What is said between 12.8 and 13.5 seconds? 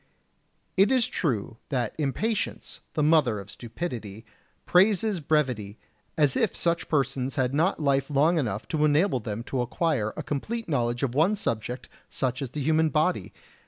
body!